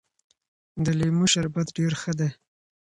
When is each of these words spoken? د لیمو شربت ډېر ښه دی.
د 0.83 0.85
لیمو 0.99 1.25
شربت 1.33 1.67
ډېر 1.77 1.91
ښه 2.01 2.11
دی. 2.19 2.29